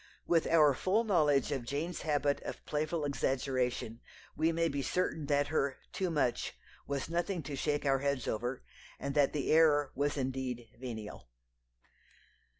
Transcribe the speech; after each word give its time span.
With 0.25 0.47
our 0.47 0.73
full 0.73 1.03
knowledge 1.03 1.51
of 1.51 1.63
Jane's 1.63 2.01
habit 2.01 2.41
of 2.41 2.65
playful 2.65 3.05
exaggeration 3.05 4.01
we 4.35 4.51
may 4.51 4.67
be 4.67 4.81
certain 4.81 5.27
that 5.27 5.49
her 5.49 5.77
"too 5.93 6.09
much" 6.09 6.55
was 6.87 7.07
nothing 7.07 7.43
to 7.43 7.55
shake 7.55 7.85
our 7.85 7.99
heads 7.99 8.27
over, 8.27 8.63
and 8.99 9.13
that 9.13 9.31
the 9.31 9.51
"error" 9.51 9.91
was 9.93 10.17
indeed 10.17 10.67
"venial." 10.75 11.29